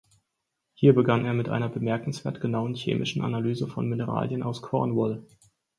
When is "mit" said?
1.35-1.47